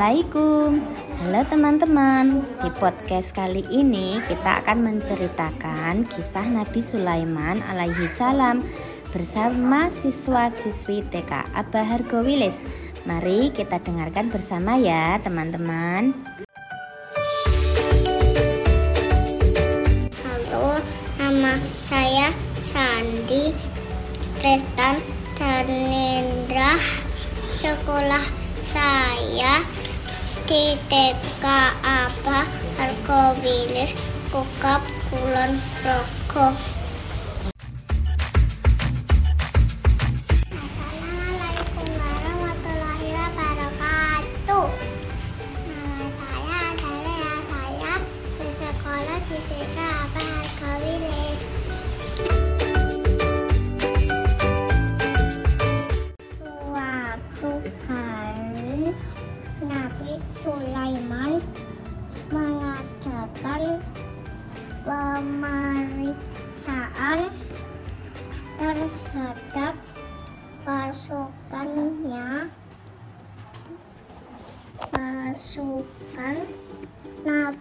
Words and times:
Assalamualaikum. 0.00 0.80
Halo 1.20 1.40
teman-teman 1.44 2.40
Di 2.64 2.72
podcast 2.80 3.36
kali 3.36 3.60
ini 3.68 4.16
kita 4.24 4.64
akan 4.64 4.80
menceritakan 4.80 6.08
kisah 6.08 6.48
Nabi 6.48 6.80
Sulaiman 6.80 7.60
alaihi 7.68 8.08
salam 8.08 8.64
Bersama 9.12 9.92
siswa-siswi 9.92 11.04
TK 11.04 11.52
Abah 11.52 11.84
Hargowilis 11.84 12.64
Mari 13.04 13.52
kita 13.52 13.76
dengarkan 13.76 14.32
bersama 14.32 14.80
ya 14.80 15.20
teman-teman. 15.20 16.16
Halo, 20.24 20.80
nama 21.20 21.60
saya 21.84 22.32
Sandi 22.64 23.52
Tristan 24.40 24.96
Dhanendra. 25.36 26.80
Sekolah 27.52 28.24
saya 28.64 29.60
di 30.50 30.74
TK 30.90 31.46
Abah 31.78 32.42
Argowilis 32.82 33.94
Kukap 34.34 34.82
Kulon 35.06 35.62
Progo. 35.78 36.79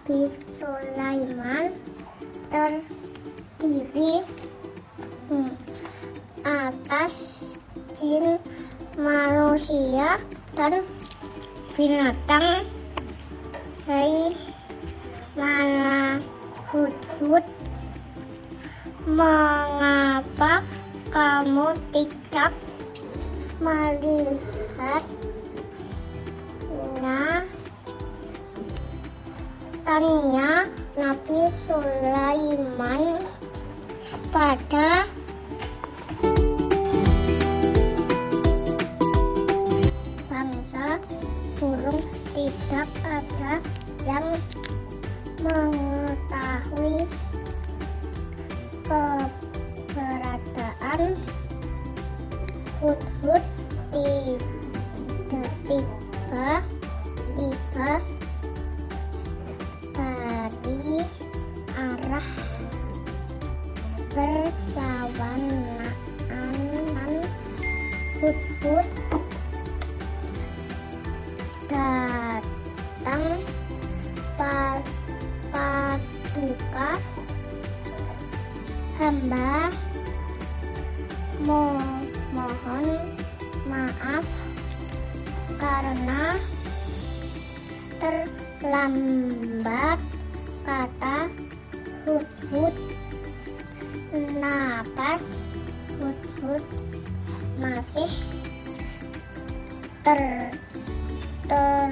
Nabi 0.10 0.26
Sulaiman 0.50 1.70
terdiri 2.50 4.26
hmm, 5.30 5.54
atas 6.42 7.14
jin 7.94 8.42
manusia 8.98 10.18
dan 10.58 10.82
binatang 11.78 12.66
Hei 13.86 14.34
mana 15.38 16.18
hudhud 16.74 17.46
Mengapa 19.06 20.66
kamu 21.14 21.78
tidak 21.94 22.58
melihat? 23.62 25.06
Nah, 26.98 27.39
Nabi 29.90 31.50
Sulaiman 31.66 33.26
kepada 34.06 35.10
bangsa 40.30 41.02
burung 41.58 42.06
tidak 42.38 42.86
ada 43.02 43.58
yang 44.06 44.30
mengetahui 45.42 47.10
keberadaan 48.86 51.18
hudhud 52.78 53.42
tidak 57.34 58.09
berlawanan 64.10 65.94
hudhud 68.20 68.88
datang 71.70 73.26
pa- 74.34 74.82
paduka 75.54 76.98
hamba 78.98 79.70
mo- 81.46 82.02
mohon 82.34 82.86
maaf 83.70 84.26
karena 85.62 86.42
terlambat 88.02 90.00
kata 90.66 91.30
hudhud 92.10 92.89
napas 94.40 95.36
hudhud 96.00 96.64
masih 97.60 98.12
ter 100.04 100.52
ter 101.48 101.92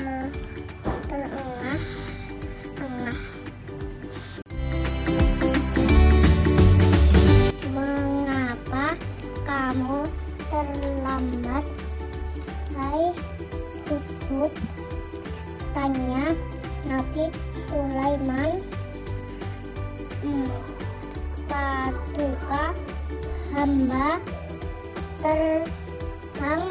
terbang 25.27 26.63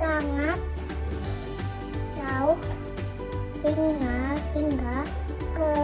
sangat 0.00 0.58
jauh. 2.16 2.56
Hingga 3.60 4.20
hingga 4.56 4.98
ke 5.56 5.74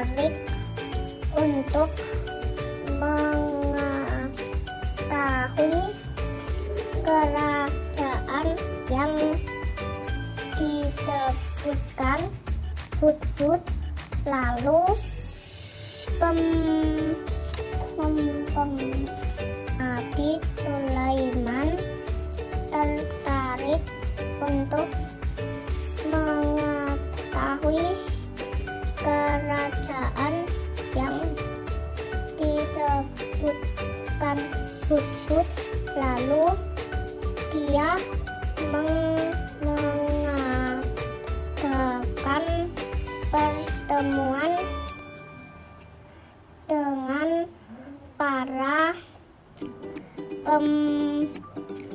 tertarik 0.00 0.32
untuk 1.36 1.92
mengetahui 2.96 4.32
kerajaan 7.04 8.46
yang 8.88 9.12
disebutkan 10.56 12.16
Hudhud 12.96 13.60
lalu 14.24 14.96
pem, 16.16 16.40
pem, 17.92 18.16
pem 18.56 18.72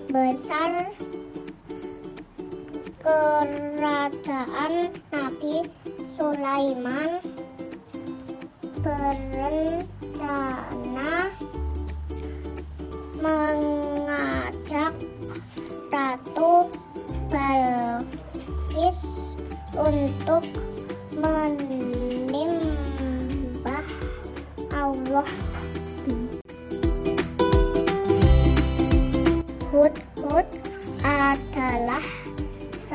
besar 0.09 0.89
kerajaan 3.05 4.73
Nabi 5.13 5.61
Sulaiman 6.17 7.21
berencana. 8.81 10.64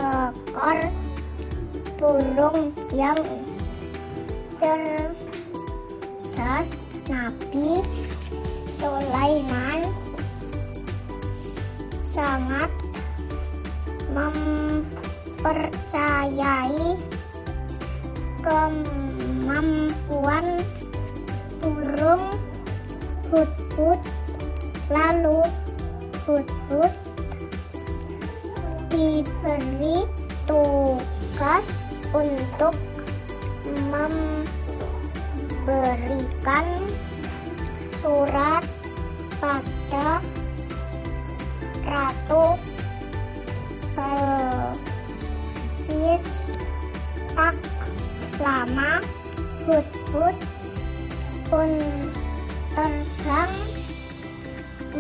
Seekor 0.01 0.81
burung 2.01 2.73
yang 2.97 3.21
cerdas 4.57 5.13
Nabi 7.05 7.85
Sulaiman 8.81 9.93
sangat 12.17 12.73
mempercayai 14.17 16.97
kemampuan 18.41 19.85
burung 21.61 22.25
hud-hud 23.29 24.01
lalu 24.89 25.40
diberi 29.41 30.05
tugas 30.45 31.65
untuk 32.13 32.77
memberikan 35.65 36.67
surat 38.05 38.61
pada 39.41 40.21
Ratu 41.81 42.61
Balkis 43.97 44.77
tak 47.33 47.57
lama 48.45 49.01
hud-hud 49.65 50.37
pun 51.49 51.81
terbang 52.77 53.53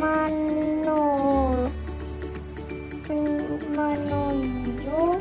menu- 0.00 0.80
men- 0.80 1.39
menuju 3.68 5.20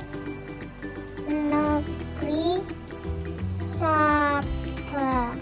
negeri 1.28 2.64
Sabah. 3.76 5.36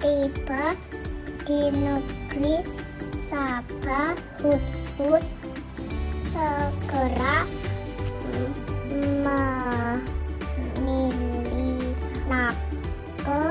Tiba 0.00 0.66
di 1.44 1.60
negeri 1.72 2.56
Sabah, 3.26 4.16
hud-hud 4.40 5.24
segera 6.30 7.44
menyelinap 10.86 12.54
ke 13.20 13.42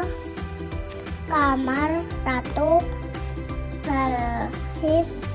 kamar 1.27 1.91
Ratu 2.23 2.79
Balkis 3.83 5.34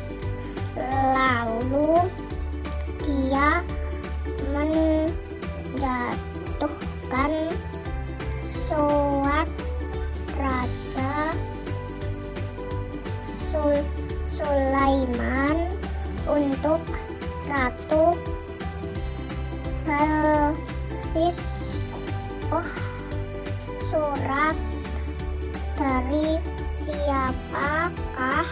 lalu 0.88 2.08
dia 3.04 3.60
menjatuhkan 4.50 5.12
suat 8.68 9.48
Raja 10.38 11.36
Sul 13.52 13.76
Sulaiman 14.32 15.68
untuk 16.24 16.80
Ratu 17.50 18.14
Balkis. 19.84 21.40
Oh, 22.50 22.66
surat 23.90 24.56
dari 25.78 26.38
siapakah 26.82 28.46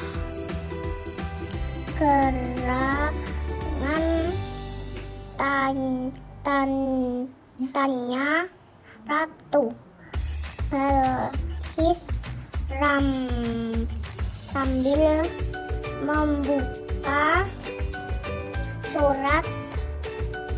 gerangan 1.98 2.70
tan 5.34 5.76
tan 6.46 6.70
tanya 7.74 8.46
ratu. 9.02 9.74
Balkis 10.70 12.06
ram 12.78 13.06
sambil 14.54 15.26
membuka 16.06 17.42
surat 18.94 19.42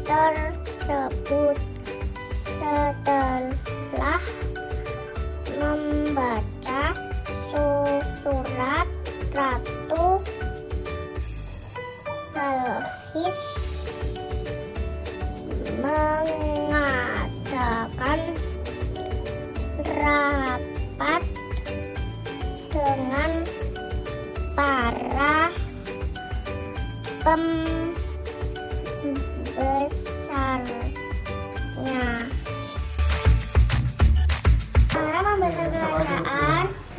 tersebut. 0.04 1.56
Setelah 2.60 4.20
membaca 5.56 6.92
su- 7.48 8.04
surat 8.20 8.89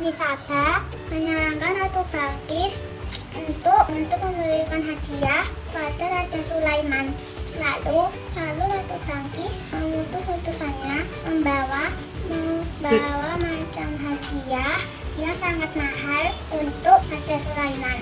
wisata 0.02 0.82
menyarankan 1.14 1.78
Ratu 1.78 2.02
Balkis 2.10 2.74
untuk 3.38 3.82
untuk 3.94 4.18
memberikan 4.18 4.82
hadiah 4.82 5.46
pada 5.70 6.04
Raja 6.10 6.40
Sulaiman. 6.50 7.14
Lalu, 7.54 8.10
lalu 8.34 8.64
Ratu 8.66 8.96
Balkis 9.06 9.54
mengutus 9.70 10.24
utusannya 10.26 11.06
membawa 11.30 11.94
membawa 12.26 13.38
macam 13.38 13.88
hadiah 14.02 14.78
yang 15.22 15.36
sangat 15.38 15.70
mahal 15.78 16.24
untuk 16.50 16.98
Raja 17.06 17.36
Sulaiman. 17.46 17.98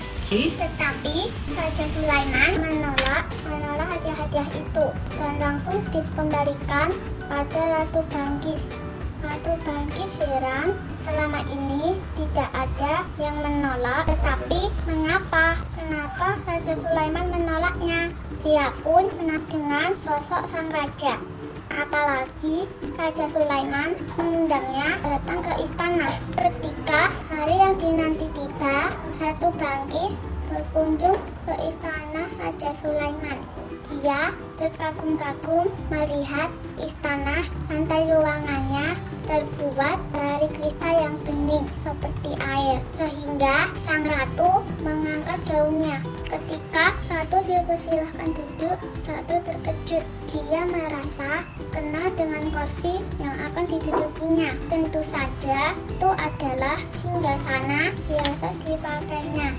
Tetapi 0.57 1.15
Raja 1.53 1.85
Sulaiman 1.85 2.51
menolak 2.57 3.29
menolak 3.45 3.87
hadiah-hadiah 3.93 4.49
itu 4.57 4.85
dan 5.21 5.33
langsung 5.37 5.77
dikembalikan 5.93 6.89
pada 7.29 7.61
Ratu 7.77 8.01
Balkis. 8.09 8.80
Ratu 9.21 9.53
Balkis 9.61 10.11
heran 10.17 10.73
selama 11.05 11.45
ini 11.53 11.93
tidak 12.17 12.49
ada 12.57 13.05
yang 13.21 13.37
menolak, 13.37 14.09
tetapi 14.09 14.73
mengapa? 14.89 15.61
Kenapa 15.77 16.41
Raja 16.49 16.73
Sulaiman 16.73 17.29
menolaknya? 17.29 18.09
Dia 18.41 18.73
pun 18.81 19.05
dengan 19.45 19.93
sosok 20.01 20.49
sang 20.49 20.73
raja. 20.73 21.21
Apalagi 21.69 22.65
Raja 22.97 23.29
Sulaiman 23.29 23.93
mengundangnya 24.17 24.89
datang 25.05 25.45
ke 25.45 25.53
istana. 25.69 26.09
Ketika 26.41 27.13
hari 27.29 27.55
yang 27.61 27.77
dinanti 27.77 28.25
tiba, 28.33 28.89
Ratu 29.21 29.53
Balkis 29.53 30.17
berkunjung 30.49 31.21
ke 31.45 31.53
istana 31.61 32.25
Raja 32.41 32.73
Sulaiman. 32.81 33.37
Dia 33.85 34.33
terkagum-kagum 34.57 35.69
melihat 35.93 36.49
istana 36.81 37.37
lantai 37.69 38.09
ruangannya 38.09 39.10
terbuat 39.25 39.99
dari 40.15 40.47
kristal 40.57 40.95
yang 40.97 41.15
bening 41.25 41.65
seperti 41.85 42.31
air 42.41 42.77
sehingga 42.97 43.69
sang 43.85 44.05
ratu 44.05 44.65
mengangkat 44.81 45.39
daunnya. 45.49 45.97
Ketika 46.25 46.95
ratu 47.11 47.37
dipersilahkan 47.45 48.29
duduk, 48.33 48.77
ratu 49.05 49.35
terkejut. 49.45 50.05
Dia 50.31 50.63
merasa 50.63 51.43
kenal 51.75 52.07
dengan 52.15 52.43
kursi 52.55 53.03
yang 53.19 53.35
akan 53.51 53.67
didudukinya. 53.67 54.51
Tentu 54.71 55.03
saja 55.11 55.75
itu 55.75 56.09
adalah 56.09 56.79
singgasana 56.95 57.91
biasa 58.07 58.47
dipakainya. 58.63 59.51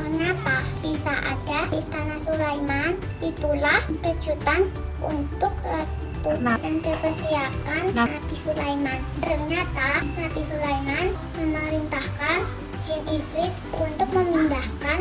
Mengapa 0.00 0.64
bisa 0.80 1.12
ada 1.20 1.58
istana 1.72 2.16
Sulaiman? 2.24 2.96
Itulah 3.20 3.80
kejutan 4.00 4.72
untuk 5.04 5.52
Ratu 5.66 6.15
yang 6.62 6.78
dipersiapkan 6.80 7.82
Nabi 7.92 8.34
Sulaiman. 8.40 9.00
Ternyata 9.20 10.00
Nabi 10.16 10.40
Sulaiman 10.48 11.06
memerintahkan 11.36 12.38
jin 12.86 13.02
ifrit 13.10 13.52
untuk 13.74 14.08
memindahkan 14.14 14.98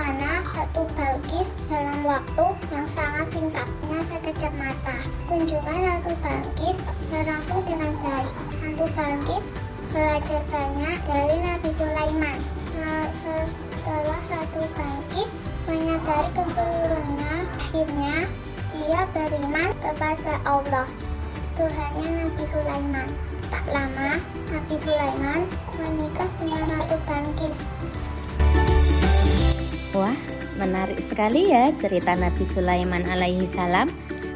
sana 0.00 0.40
satu 0.56 0.88
Balkis 0.96 1.48
dalam 1.68 2.00
waktu 2.08 2.46
yang 2.72 2.86
sangat 2.96 3.26
singkatnya 3.28 3.98
sekejap 4.08 4.52
mata. 4.56 4.96
Kunjungan 5.28 5.78
Ratu 5.84 6.12
Balkis 6.24 6.78
berlangsung 7.12 7.62
dengan 7.68 7.92
baik. 8.00 8.34
Ratu 8.64 8.86
Balkis 8.96 9.44
belajar 9.92 10.42
banyak 10.48 10.98
dari 11.04 11.36
Nabi 11.44 11.70
Sulaiman. 11.76 12.38
Setelah 13.20 14.22
Ratu 14.32 14.62
Balkis 14.72 15.30
menyadari 15.68 16.28
kekeliruannya, 16.32 17.34
akhirnya 17.60 18.16
ia 18.90 19.06
beriman 19.14 19.70
kepada 19.78 20.42
Allah, 20.42 20.86
Tuhannya 21.54 22.10
Nabi 22.10 22.44
Sulaiman. 22.50 23.08
Tak 23.46 23.64
lama, 23.70 24.18
Nabi 24.50 24.74
Sulaiman 24.82 25.40
menikah 25.78 26.30
dengan 26.42 26.62
Ratu 26.74 26.98
Balkis. 27.06 27.56
Wah, 29.94 30.18
menarik 30.58 30.98
sekali 31.06 31.54
ya 31.54 31.70
cerita 31.78 32.18
Nabi 32.18 32.42
Sulaiman 32.50 33.06
alaihi 33.06 33.46
salam. 33.54 33.86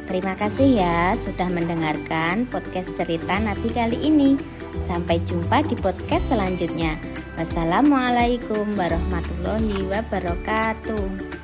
Terima 0.07 0.39
kasih 0.39 0.79
ya 0.79 1.19
sudah 1.19 1.51
mendengarkan 1.51 2.47
podcast 2.47 2.95
cerita 2.95 3.35
Nabi 3.35 3.75
kali 3.75 3.99
ini. 4.07 4.39
Sampai 4.87 5.19
jumpa 5.19 5.67
di 5.67 5.75
podcast 5.75 6.31
selanjutnya. 6.31 6.95
Wassalamualaikum 7.35 8.71
warahmatullahi 8.79 9.83
wabarakatuh. 9.91 11.34